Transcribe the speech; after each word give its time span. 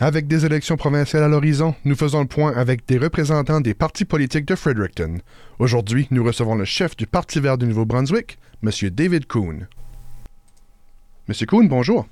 Avec 0.00 0.28
des 0.28 0.46
élections 0.46 0.76
provinciales 0.76 1.24
à 1.24 1.28
l'horizon, 1.28 1.74
nous 1.84 1.96
faisons 1.96 2.20
le 2.20 2.28
point 2.28 2.52
avec 2.54 2.86
des 2.86 2.98
représentants 2.98 3.60
des 3.60 3.74
partis 3.74 4.04
politiques 4.04 4.44
de 4.44 4.54
Fredericton. 4.54 5.18
Aujourd'hui, 5.58 6.06
nous 6.12 6.22
recevons 6.22 6.54
le 6.54 6.64
chef 6.64 6.96
du 6.96 7.08
Parti 7.08 7.40
vert 7.40 7.58
du 7.58 7.66
Nouveau-Brunswick, 7.66 8.38
M. 8.62 8.70
David 8.90 9.26
Kuhn. 9.26 9.66
Monsieur 11.26 11.46
Kuhn, 11.46 11.66
bonjour. 11.66 12.06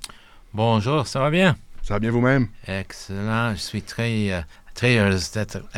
Bonjour, 0.53 1.07
ça 1.07 1.21
va 1.21 1.29
bien? 1.29 1.55
Ça 1.81 1.93
va 1.93 1.99
bien 2.01 2.11
vous-même? 2.11 2.49
Excellent. 2.67 3.53
Je 3.53 3.61
suis 3.61 3.81
très, 3.81 4.33
euh, 4.33 4.41
très 4.73 4.97
heureux 4.97 5.17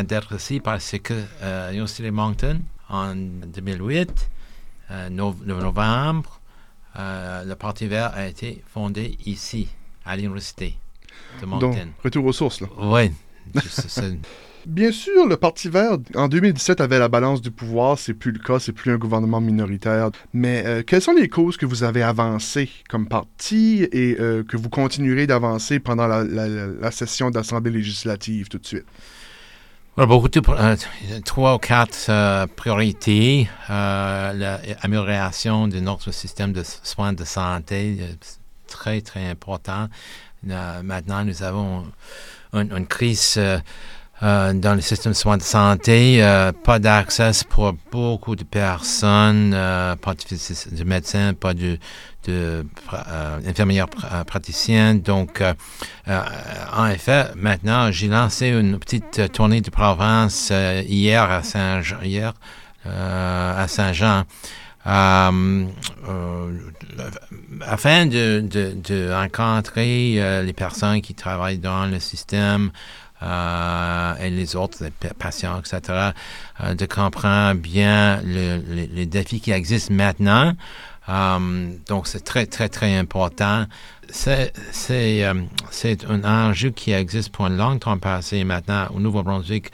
d'être 0.04 0.36
ici 0.36 0.60
parce 0.60 0.96
que 1.04 1.14
euh, 1.44 1.70
Université 1.70 2.06
de 2.06 2.10
Moncton, 2.10 2.60
en 2.90 3.14
2008, 3.16 4.30
euh, 4.90 5.10
novembre, 5.10 6.40
euh, 6.98 7.46
le 7.46 7.54
Parti 7.54 7.86
vert 7.86 8.12
a 8.16 8.26
été 8.26 8.64
fondé 8.68 9.16
ici, 9.28 9.70
à 10.06 10.16
l'Université. 10.16 10.76
Donc, 11.60 11.78
retour 12.04 12.26
aux 12.26 12.34
sources, 12.34 12.62
là. 12.62 12.68
Oui. 12.78 13.12
Bien 14.66 14.92
sûr, 14.92 15.26
le 15.26 15.38
Parti 15.38 15.70
vert, 15.70 15.98
en 16.16 16.28
2017, 16.28 16.82
avait 16.82 17.00
la 17.00 17.08
balance 17.08 17.42
du 17.42 17.50
pouvoir. 17.50 17.98
C'est 17.98 18.14
plus 18.14 18.32
le 18.32 18.40
cas, 18.40 18.60
c'est 18.60 18.74
plus 18.74 18.92
un 18.92 18.98
gouvernement 18.98 19.40
minoritaire. 19.40 20.10
Mais 20.34 20.64
euh, 20.66 20.84
quelles 20.86 21.02
sont 21.02 21.14
les 21.14 21.30
causes 21.30 21.56
que 21.58 21.66
vous 21.66 21.84
avez 21.84 22.04
avancées 22.04 22.70
comme 22.90 23.08
parti 23.08 23.88
et 23.92 24.18
euh, 24.20 24.44
que 24.44 24.58
vous 24.58 24.70
continuerez 24.70 25.28
d'avancer 25.28 25.80
pendant 25.80 26.08
la, 26.08 26.92
session 26.92 27.32
d'Assemblée 27.32 27.72
législative 27.72 28.50
tout 28.50 28.60
de 28.60 28.66
suite? 28.66 28.86
beaucoup 29.98 30.30
de, 30.30 30.42
euh, 30.50 30.76
trois 31.26 31.56
ou 31.56 31.58
quatre 31.58 32.46
priorités. 32.56 33.50
L'amélioration 33.70 35.68
de 35.68 35.80
notre 35.80 36.12
système 36.12 36.54
de 36.54 36.64
soins 36.64 37.14
de 37.14 37.24
santé, 37.24 37.98
très, 38.68 39.02
très 39.02 39.26
important. 39.30 39.88
Euh, 40.48 40.82
maintenant, 40.84 41.24
nous 41.24 41.44
avons 41.44 41.86
une, 42.54 42.88
crise 42.88 43.36
euh, 43.38 43.60
euh, 44.24 44.54
dans 44.54 44.74
le 44.74 44.82
système 44.82 45.12
de 45.12 45.18
soins 45.18 45.38
de 45.38 45.44
santé, 45.44 46.22
pas 46.64 46.80
d'accès 46.80 47.32
pour 47.50 47.74
beaucoup 47.92 48.36
de 48.36 48.44
personnes, 48.44 49.52
pas 49.52 50.14
de, 50.14 50.84
médecins, 50.84 51.34
pas 51.34 51.54
de, 51.54 51.78
de 52.26 52.66
praticiennes. 54.28 55.02
Donc, 55.02 55.44
en 56.08 56.88
effet, 56.88 57.28
maintenant, 57.36 57.92
j'ai 57.92 58.08
lancé 58.08 58.48
une 58.48 58.78
petite 58.80 59.32
tournée 59.32 59.62
de 59.62 59.70
province 59.70 60.52
hier 60.86 61.24
à 61.24 61.44
Saint-Jean. 61.44 62.02
Hier, 62.04 62.34
à 62.86 63.66
Saint-Jean. 63.68 64.26
Euh, 64.88 65.66
euh, 66.08 66.58
afin 67.62 68.06
de, 68.06 69.12
rencontrer 69.12 70.16
euh, 70.18 70.42
les 70.44 70.54
personnes 70.54 71.02
qui 71.02 71.14
travaillent 71.14 71.58
dans 71.58 71.86
le 71.86 72.00
système 72.00 72.72
et 73.22 74.30
les 74.30 74.56
autres 74.56 74.78
les 74.82 75.10
patients, 75.14 75.60
etc., 75.60 76.12
de 76.74 76.86
comprendre 76.86 77.60
bien 77.60 78.22
les 78.24 79.06
défis 79.06 79.42
qui 79.42 79.52
existent 79.52 79.94
maintenant. 79.94 80.54
donc, 81.90 82.08
c'est 82.08 82.24
très, 82.24 82.46
très, 82.46 82.70
très 82.70 82.96
important. 82.96 83.66
C'est, 84.10 84.54
un 85.26 86.24
enjeu 86.24 86.70
qui 86.70 86.94
existe 86.94 87.34
pour 87.34 87.48
un 87.48 87.50
long 87.50 87.78
temps 87.78 87.98
passé 87.98 88.46
maintenant 88.46 88.88
au 88.94 89.02
Nouveau-Brunswick 89.02 89.70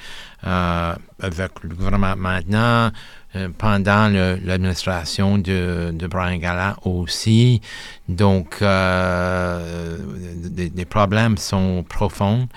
avec 0.45 1.51
le 1.63 1.69
gouvernement 1.69 2.15
maintenant. 2.15 2.91
Euh, 3.35 3.49
pendant 3.57 4.07
l'administration 4.07 5.37
de, 5.37 6.07
Brian 6.09 6.37
Gallant 6.37 6.75
aussi. 6.85 7.59
Donc, 8.07 8.59
euh, 8.61 9.97
des, 10.37 10.85
problèmes 10.85 11.37
sont 11.37 11.83
profonds, 11.87 12.47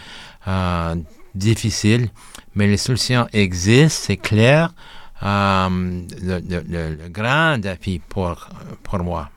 euh, 0.47 0.95
difficiles, 1.35 2.11
mais 2.55 2.69
les 2.69 2.77
solutions 2.77 3.27
existent, 3.33 4.03
c'est 4.07 4.19
clair. 4.19 4.73
Le, 5.21 7.09
grand 7.09 7.59
défi 7.59 8.01
pour, 8.09 8.49
pour 8.85 9.01
moi, 9.01 9.31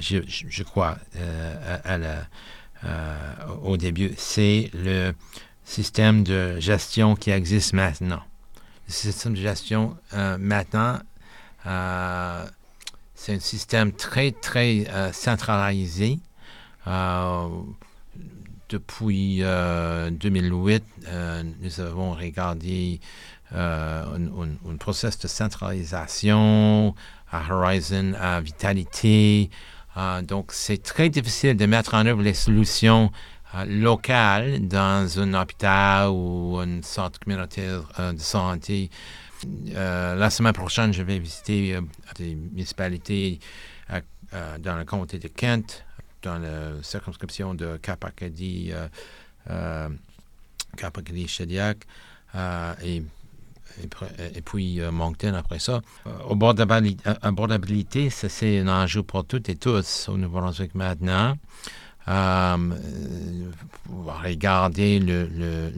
je, 0.00 0.62
crois, 0.64 0.96
au 3.62 3.76
début, 3.76 4.10
c'est 4.16 4.70
le 4.74 5.12
système 5.66 6.24
de 6.24 6.58
gestion 6.60 7.14
qui 7.14 7.30
existe 7.30 7.74
maintenant 7.74 8.22
le 8.86 8.92
système 8.92 9.34
de 9.34 9.40
gestion 9.40 9.96
euh, 10.14 10.36
maintenant, 10.38 10.98
euh, 11.66 12.46
c'est 13.14 13.34
un 13.34 13.40
système 13.40 13.92
très, 13.92 14.32
très 14.32 14.86
euh, 14.88 15.12
centralisé. 15.12 16.18
depuis 18.68 19.38
2008, 19.40 20.84
nous 21.60 21.80
avons 21.80 22.12
regardé 22.14 23.00
un, 23.52 24.76
processus 24.78 25.18
de 25.20 25.28
centralisation 25.28 26.94
à 27.30 27.42
Horizon, 27.52 28.14
à 28.20 28.40
Vitalité. 28.40 29.50
donc, 30.22 30.52
c'est 30.52 30.82
très 30.82 31.08
difficile 31.08 31.56
de 31.56 31.66
mettre 31.66 31.94
en 31.94 32.06
œuvre 32.06 32.22
les 32.22 32.34
solutions 32.34 33.10
local 33.66 34.66
dans 34.66 35.18
un 35.18 35.34
hôpital 35.34 36.10
ou 36.10 36.58
un 36.58 36.82
centre 36.82 37.18
communautaire 37.18 37.82
euh, 37.98 38.12
de 38.12 38.20
santé. 38.20 38.90
Euh, 39.74 40.14
la 40.14 40.30
semaine 40.30 40.52
prochaine, 40.52 40.92
je 40.92 41.02
vais 41.02 41.18
visiter 41.18 41.74
euh, 41.74 41.80
des 42.16 42.34
municipalités 42.34 43.40
dans 44.58 44.76
le 44.76 44.84
comté 44.84 45.18
de 45.18 45.28
Kent, 45.28 45.84
dans 46.22 46.38
la 46.38 46.82
circonscription 46.82 47.54
de 47.54 47.76
Cap-Acadie, 47.76 48.72
Cap-Acadie-Chediac 50.76 51.86
et 52.84 53.02
puis 54.44 54.80
Moncton 54.90 55.34
après 55.34 55.60
ça. 55.60 55.80
abordabilité, 57.22 58.10
c'est 58.10 58.58
un 58.58 58.68
enjeu 58.68 59.04
pour 59.04 59.24
toutes 59.24 59.48
et 59.48 59.54
tous 59.54 60.08
au 60.08 60.16
Nouveau-Brunswick 60.16 60.74
maintenant. 60.74 61.38
Euh, 62.08 62.56
regarder 64.22 65.00
le, 65.00 65.26
le, 65.26 65.70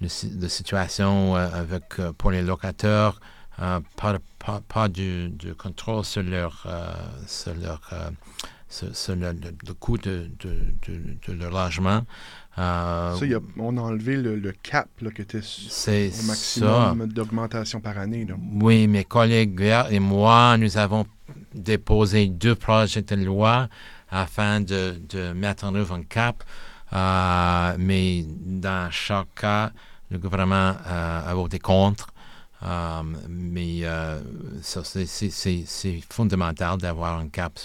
le, 0.00 0.08
la 0.40 0.48
situation 0.48 1.36
euh, 1.36 1.48
avec, 1.52 1.84
euh, 1.98 2.12
pour 2.16 2.30
les 2.30 2.42
locataires, 2.42 3.20
pas, 3.58 4.18
pas, 4.38 4.60
pas 4.66 4.88
de, 4.88 5.30
contrôle 5.58 6.04
sur 6.04 6.22
leur, 6.22 6.66
sur 7.26 7.54
leur 7.54 7.80
sur, 8.68 9.16
le, 9.16 9.72
coût 9.78 9.96
de, 9.96 10.30
de, 10.38 11.32
leur 11.32 11.50
logement. 11.50 12.02
ça, 12.56 13.14
on 13.58 13.78
a 13.78 13.80
enlevé 13.80 14.16
le, 14.16 14.52
cap 14.62 14.88
là, 15.00 15.10
qui 15.10 15.22
était 15.22 15.38
au 15.38 16.26
maximum 16.26 17.06
d'augmentation 17.06 17.80
par 17.80 17.96
année. 17.96 18.26
Oui, 18.60 18.86
mes 18.88 19.04
collègues 19.04 19.72
et 19.90 20.00
moi, 20.00 20.58
nous 20.58 20.76
avons 20.76 21.06
déposé 21.54 22.26
deux 22.26 22.54
projets 22.54 23.02
de 23.02 23.14
loi 23.16 23.68
afin 24.10 24.60
de, 24.60 25.00
de 25.08 25.32
mettre 25.32 25.64
en 25.64 25.74
œuvre 25.74 25.94
un 25.94 26.02
cap. 26.02 26.44
Euh, 26.92 27.76
mais 27.78 28.24
dans 28.28 28.90
chaque 28.90 29.34
cas, 29.34 29.70
le 30.10 30.18
gouvernement 30.18 30.74
euh, 30.86 31.30
a 31.30 31.34
voté 31.34 31.58
contre. 31.58 32.08
Euh, 32.62 33.02
mais 33.28 33.82
c'est 34.62 36.00
fondamental 36.10 36.78
d'avoir 36.78 37.18
un 37.18 37.28
cap 37.28 37.58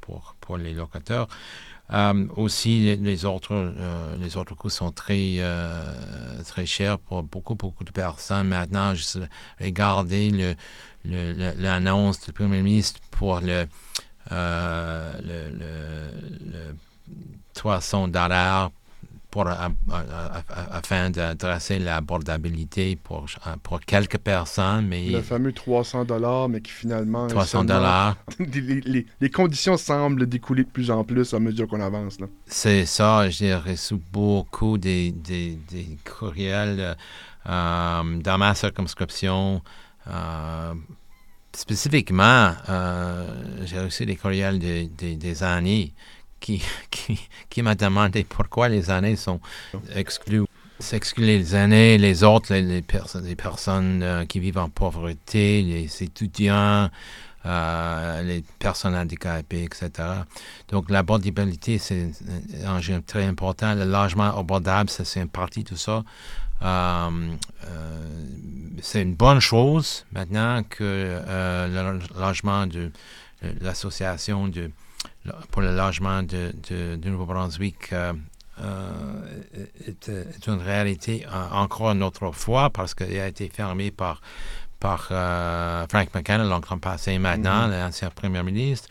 pour, 0.00 0.34
pour 0.40 0.56
les 0.56 0.72
locataires. 0.72 1.26
aussi, 2.36 2.96
les, 2.96 3.24
autres, 3.26 3.74
les 4.18 4.36
autres 4.38 4.54
coûts 4.54 4.70
sont 4.70 4.92
très, 4.92 5.42
très 6.46 6.64
chers 6.64 6.98
pour 6.98 7.22
beaucoup, 7.22 7.54
beaucoup 7.54 7.84
de 7.84 7.92
personnes. 7.92 8.48
Maintenant, 8.48 8.94
je 8.94 9.20
regardez 9.60 10.56
l'annonce 11.04 12.24
du 12.24 12.32
Premier 12.32 12.62
ministre 12.62 13.00
pour 13.10 13.40
le, 13.40 13.66
euh, 14.32 15.12
le, 15.24 16.74
300 17.54 18.08
dollars 18.08 18.70
pour, 19.30 19.46
afin 20.70 21.10
d'adresser 21.10 21.78
l'abordabilité 21.78 22.96
pour, 22.96 23.26
pour 23.62 23.80
quelques 23.80 24.18
personnes. 24.18 24.86
Mais 24.86 25.10
le 25.10 25.22
fameux 25.22 25.52
300 25.52 26.04
dollars, 26.04 26.48
mais 26.48 26.60
qui 26.60 26.70
finalement... 26.70 27.26
300 27.26 27.64
dollars. 27.64 28.16
Les, 28.38 29.30
conditions 29.30 29.76
semblent 29.76 30.26
découler 30.26 30.64
de 30.64 30.70
plus 30.70 30.90
en 30.90 31.04
plus 31.04 31.34
à 31.34 31.40
mesure 31.40 31.68
qu'on 31.68 31.80
avance. 31.80 32.16
C'est 32.46 32.86
ça, 32.86 33.28
j'ai 33.28 33.54
reçu 33.54 33.96
beaucoup 34.12 34.78
des, 34.78 35.12
des, 35.12 35.58
courriels 36.04 36.96
euh, 37.48 38.18
dans 38.18 38.38
ma 38.38 38.54
circonscription 38.54 39.62
euh, 40.08 40.74
spécifiquement, 41.54 42.52
euh, 42.68 43.26
j'ai 43.64 43.80
reçu 43.80 44.06
des 44.06 44.16
courriels 44.16 44.58
des 44.58 45.42
années 45.42 45.92
qui, 46.40 46.62
qui, 46.90 47.18
qui 47.48 47.62
m'a 47.62 47.74
demandé 47.74 48.24
pourquoi 48.24 48.68
les 48.68 48.90
années 48.90 49.16
sont 49.16 49.40
exclues. 49.94 50.44
S'excluent 50.80 51.26
les 51.26 51.54
années, 51.56 51.98
les 51.98 52.22
autres, 52.22 52.54
les, 52.54 52.82
personnes, 52.82 53.24
les 53.26 53.34
personnes 53.34 54.00
euh, 54.02 54.24
qui 54.26 54.38
vivent 54.38 54.58
en 54.58 54.68
pauvreté, 54.68 55.62
les 55.62 56.04
étudiants, 56.04 56.88
euh, 57.46 58.22
les 58.22 58.42
personnes 58.58 58.96
handicapées, 58.96 59.64
etc. 59.64 59.90
Donc, 60.68 60.90
l'abordabilité, 60.90 61.78
c'est 61.78 62.10
un 62.64 62.76
enjeu 62.76 63.00
très 63.06 63.24
important. 63.24 63.74
Le 63.74 63.84
logement 63.84 64.36
abordable, 64.36 64.90
c'est 64.90 65.20
une 65.20 65.28
partie 65.28 65.62
de 65.62 65.76
ça. 65.76 66.02
Euh, 66.62 67.36
c'est 68.82 69.02
une 69.02 69.14
bonne 69.14 69.38
chose 69.38 70.04
maintenant 70.10 70.64
que 70.64 71.22
le 71.28 72.00
logement 72.18 72.66
de 72.66 72.90
l'association 73.60 74.48
de, 74.48 74.70
pour 75.52 75.62
le 75.62 75.76
logement 75.76 76.24
de 76.24 76.52
Nouveau-Brunswick 77.04 77.92
est, 78.60 80.08
est, 80.08 80.46
une 80.46 80.60
réalité 80.60 81.24
encore 81.52 81.92
une 81.92 82.02
autre 82.02 82.32
fois 82.32 82.70
parce 82.70 82.94
qu'elle 82.94 83.20
a 83.20 83.28
été 83.28 83.48
fermée 83.48 83.92
par 83.92 84.20
par 84.80 85.08
euh, 85.10 85.86
Frank 85.88 86.08
McKenna 86.14 86.44
longtemps 86.44 86.78
passé 86.78 87.18
maintenant, 87.18 87.68
mm-hmm. 87.68 87.80
l'ancien 87.80 88.10
premier 88.10 88.42
ministre. 88.42 88.88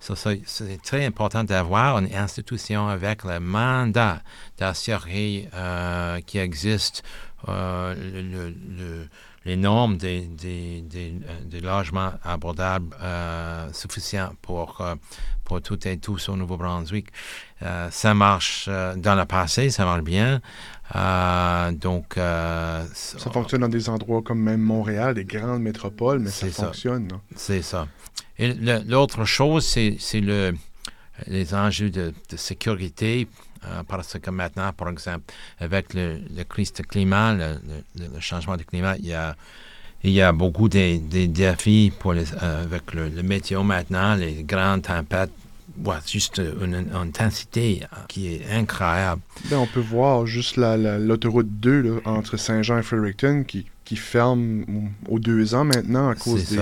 c'est 0.00 0.82
très 0.82 1.04
important 1.06 1.44
d'avoir 1.44 1.98
une 1.98 2.12
institution 2.14 2.88
avec 2.88 3.24
le 3.24 3.40
mandat 3.40 4.20
d'assurer 4.58 5.48
euh, 5.54 6.20
qu'il 6.20 6.40
existe 6.40 7.02
euh, 7.48 7.94
le, 7.96 9.08
les 9.44 9.56
normes 9.56 9.96
des, 9.96 10.20
des, 10.20 10.82
des, 10.82 11.60
logements 11.60 12.12
abordables 12.22 12.94
suffisants 13.72 14.32
pour, 14.42 14.84
pour 15.44 15.62
tout 15.62 15.88
et 15.88 15.96
tous 15.96 16.28
au 16.28 16.36
Nouveau-Brunswick. 16.36 17.06
ça 17.90 18.14
marche 18.14 18.68
dans 18.68 19.14
le 19.14 19.24
passé, 19.24 19.70
ça 19.70 19.86
marche 19.86 20.02
bien. 20.02 20.42
Euh, 20.96 21.72
donc, 21.72 22.16
euh, 22.16 22.84
ça 22.92 23.30
fonctionne 23.30 23.60
dans 23.60 23.68
des 23.68 23.88
endroits 23.88 24.22
comme 24.22 24.40
même 24.40 24.60
Montréal, 24.60 25.14
des 25.14 25.24
grandes 25.24 25.62
métropoles, 25.62 26.18
mais 26.18 26.30
ça, 26.30 26.48
fonctionne. 26.48 27.08
C'est 27.36 27.62
ça. 27.62 27.86
Et 28.38 28.54
l'autre 28.54 29.24
chose, 29.24 29.64
c'est 29.64 30.20
le, 30.20 30.54
les 31.26 31.54
enjeux 31.54 31.90
de, 31.90 32.12
sécurité. 32.36 33.28
Euh, 33.66 33.82
parce 33.86 34.18
que 34.18 34.30
maintenant, 34.30 34.72
par 34.72 34.88
exemple, 34.88 35.32
avec 35.58 35.94
le, 35.94 36.20
crise 36.48 36.72
de 36.72 36.82
climat, 36.82 37.34
le, 37.34 38.20
changement 38.20 38.56
de 38.56 38.62
climat, 38.62 38.96
il 38.98 39.06
y 39.06 39.14
a, 39.14 39.36
il 40.02 40.12
y 40.12 40.22
a 40.22 40.32
beaucoup 40.32 40.68
de, 40.68 41.26
défis 41.26 41.92
pour 41.98 42.14
les, 42.14 42.24
avec 42.34 42.94
le, 42.94 43.22
météo 43.22 43.62
maintenant, 43.62 44.14
les 44.14 44.44
grandes 44.44 44.82
tempêtes 44.82 45.32
juste 46.06 46.38
une, 46.38 46.86
intensité 46.94 47.82
qui 48.08 48.34
est 48.34 48.50
incroyable. 48.52 49.22
Ben, 49.50 49.58
on 49.58 49.66
peut 49.66 49.80
voir 49.80 50.26
juste 50.26 50.56
l'autoroute 50.56 51.48
2 51.60 52.02
entre 52.04 52.36
Saint-Jean 52.36 52.78
et 52.78 52.82
Fredericton 52.82 53.44
qui, 53.46 53.66
qui 53.84 53.96
ferme 53.96 54.64
aux 55.08 55.18
deux 55.18 55.54
ans 55.54 55.64
maintenant 55.64 56.08
à 56.08 56.14
cause 56.14 56.50
des, 56.50 56.60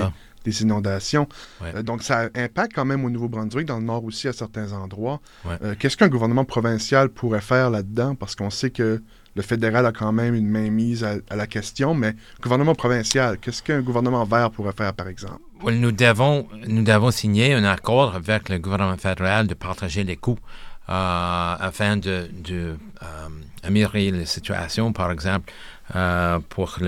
inondations. 0.50 1.28
Euh, 1.62 1.82
donc 1.82 2.02
ça 2.02 2.28
impacte 2.34 2.72
quand 2.74 2.84
même 2.84 3.04
au 3.04 3.10
Nouveau-Brunswick, 3.10 3.66
dans 3.66 3.78
le 3.78 3.84
nord 3.84 4.04
aussi 4.04 4.28
à 4.28 4.32
certains 4.32 4.72
endroits. 4.72 5.20
Euh, 5.46 5.74
qu'est-ce 5.78 5.96
qu'un 5.96 6.08
gouvernement 6.08 6.44
provincial 6.44 7.08
pourrait 7.08 7.40
faire 7.40 7.70
là-dedans? 7.70 8.14
Parce 8.14 8.34
qu'on 8.34 8.50
sait 8.50 8.70
que 8.70 9.02
le 9.36 9.42
fédéral 9.42 9.86
a 9.86 9.92
quand 9.92 10.12
même 10.12 10.34
une 10.34 10.48
mainmise 10.48 11.04
à, 11.04 11.16
à 11.30 11.36
la 11.36 11.46
question, 11.46 11.94
mais 11.94 12.14
gouvernement 12.42 12.74
provincial, 12.74 13.38
qu'est-ce 13.38 13.62
qu'un 13.62 13.82
gouvernement 13.82 14.24
vert 14.24 14.50
pourrait 14.50 14.72
faire, 14.72 14.92
par 14.92 15.08
exemple? 15.08 15.40
nous, 15.66 15.92
devons, 15.92 16.46
nous 16.66 16.82
devons 16.82 17.10
signer 17.10 17.54
un 17.54 17.64
accord 17.64 18.14
avec 18.14 18.48
le 18.48 18.58
gouvernement 18.58 18.96
fédéral 18.96 19.46
de 19.46 19.54
partager 19.54 20.04
les 20.04 20.16
coûts 20.16 20.38
afin 20.88 21.96
de, 21.96 22.30
de 22.32 22.76
euh, 23.02 23.28
améliorer 23.62 24.10
la 24.10 24.26
situation, 24.26 24.92
par 24.92 25.10
exemple, 25.10 25.52
euh, 25.94 26.38
pour 26.48 26.78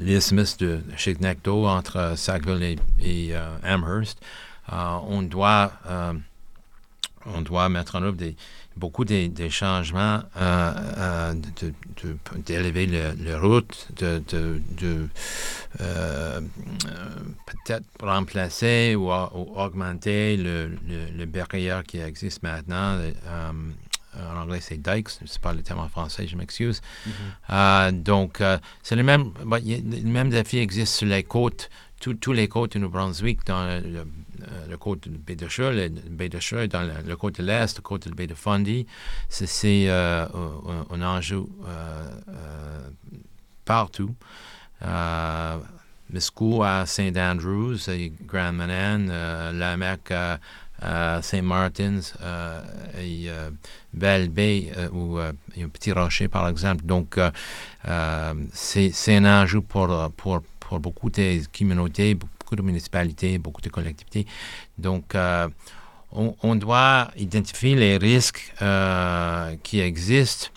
l'isthmus 0.00 0.56
de 0.58 0.80
Chignecto 0.96 1.66
entre 1.66 2.14
Sackville 2.16 2.78
et, 3.00 3.34
Amherst. 3.62 4.18
on 4.70 5.22
doit 5.22 5.72
on 7.26 7.40
doit 7.40 7.68
mettre 7.68 7.96
en 7.96 8.02
œuvre 8.02 8.16
des, 8.16 8.36
beaucoup 8.76 9.04
des, 9.04 9.50
changements, 9.50 10.22
euh, 10.36 10.72
euh, 10.98 11.34
d'élever 12.46 12.86
les 12.86 13.34
routes, 13.34 13.88
de, 13.96 14.22
euh, 15.80 16.40
peut-être 17.46 17.84
remplacer 18.00 18.94
ou, 18.96 19.10
augmenter 19.10 20.36
le, 20.36 20.70
le, 21.16 21.26
barrière 21.26 21.84
qui 21.84 21.98
existe 21.98 22.42
maintenant. 22.42 22.98
en 24.14 24.36
anglais, 24.36 24.60
c'est 24.60 24.76
dikes, 24.76 25.08
sais 25.08 25.38
pas 25.40 25.52
le 25.52 25.62
terme 25.62 25.80
en 25.80 25.88
français, 25.88 26.26
je 26.26 26.36
m'excuse. 26.36 26.80
Mm-hmm. 27.48 28.02
donc, 28.02 28.42
c'est 28.82 28.96
le 28.96 29.02
même, 29.02 29.32
le 29.44 30.08
même 30.08 30.30
défi 30.30 30.58
existe 30.58 30.94
sur 30.96 31.06
les 31.06 31.22
côtes 31.22 31.70
tous 32.02 32.32
les 32.32 32.48
côtes 32.48 32.74
de 32.74 32.80
New 32.80 32.88
Brunswick, 32.88 33.46
dans 33.46 33.80
le, 33.80 34.04
le, 34.68 34.76
côte 34.76 35.08
de 35.08 35.16
baie 35.16 35.36
le, 35.38 35.88
baie 36.10 36.28
de 36.28 36.66
dans 36.66 36.82
le, 37.06 37.16
côte 37.16 37.40
de 37.40 37.44
l'Est, 37.44 37.76
le 37.76 37.82
côte 37.82 38.08
de 38.08 38.14
baie 38.14 38.26
de 38.26 38.34
Fundy, 38.34 38.86
c'est 39.28 39.88
euh, 39.88 40.26
un, 40.90 41.02
enjeu 41.02 41.44
euh, 41.66 42.10
euh, 42.28 42.80
partout. 43.64 44.14
Euh, 44.84 45.58
Miscou 46.10 46.62
à 46.62 46.84
St. 46.84 47.16
Andrews, 47.16 47.78
Grand 48.26 48.52
Manan, 48.52 49.06
la 49.54 49.76
Mecque 49.78 50.12
à 50.82 51.22
St. 51.22 51.42
Martins 51.42 52.00
et 53.00 53.28
Belle 53.94 54.28
Bay 54.28 54.72
ou 54.92 55.16
un 55.16 55.68
Petit 55.72 55.92
Rocher, 55.92 56.28
par 56.28 56.48
exemple. 56.48 56.84
Donc, 56.84 57.18
c'est 58.52 59.16
un 59.16 59.42
enjeu 59.42 59.62
pour, 59.62 60.10
pour, 60.18 60.42
pour 60.72 60.80
beaucoup 60.80 61.10
de 61.10 61.42
communautés, 61.56 62.14
beaucoup 62.14 62.56
de 62.56 62.62
municipalités, 62.62 63.36
beaucoup 63.36 63.60
de 63.60 63.68
collectivités. 63.68 64.26
Donc, 64.78 65.14
euh, 65.14 65.46
on, 66.12 66.54
doit 66.56 67.10
identifier 67.16 67.74
les 67.74 67.98
risques 67.98 68.54
euh, 68.62 69.54
qui 69.62 69.80
existent 69.80 70.48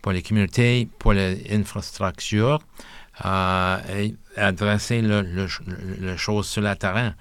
pour 0.00 0.12
les 0.12 0.22
communautés, 0.22 0.88
pour 1.00 1.12
les 1.12 1.44
infrastructures 1.50 2.60
euh, 3.24 3.78
et 3.96 4.14
adresser 4.36 5.02
le, 5.02 5.22
le, 5.22 6.16
choses 6.16 6.46
sur 6.46 6.62
le 6.62 6.74
terrain. 6.76 7.14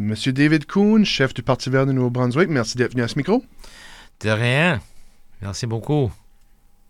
Monsieur 0.00 0.32
David 0.32 0.66
Kuhn, 0.66 1.04
chef 1.04 1.32
du 1.32 1.42
Parti 1.42 1.70
vert 1.70 1.86
du 1.86 1.94
Nouveau-Brunswick, 1.94 2.48
merci 2.48 2.76
d'être 2.76 2.92
venu 2.92 3.02
à 3.02 3.08
ce 3.08 3.16
micro. 3.16 3.44
De 4.20 4.30
rien. 4.30 4.80
Merci 5.40 5.66
beaucoup. 5.66 6.10